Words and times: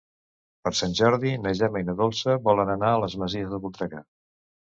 Per 0.67 0.71
Sant 0.77 0.95
Jordi 0.99 1.33
na 1.41 1.51
Gemma 1.59 1.81
i 1.83 1.87
na 1.89 1.95
Dolça 1.99 2.35
volen 2.49 2.73
anar 2.77 2.91
a 2.95 3.05
les 3.05 3.19
Masies 3.25 3.53
de 3.53 3.61
Voltregà. 3.69 4.03